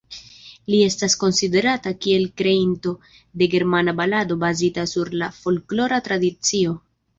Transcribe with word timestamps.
Li 0.73 0.77
estas 0.85 1.15
konsiderata 1.23 1.93
kiel 2.05 2.25
kreinto 2.43 2.95
de 3.43 3.49
germana 3.53 3.95
balado, 4.01 4.41
bazita 4.47 4.89
sur 4.95 5.15
la 5.23 5.31
folklora 5.39 6.03
tradicio. 6.11 6.77